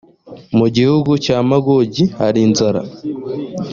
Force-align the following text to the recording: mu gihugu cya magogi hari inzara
mu 0.57 0.67
gihugu 0.75 1.11
cya 1.25 1.37
magogi 1.49 2.05
hari 2.19 2.39
inzara 2.47 2.81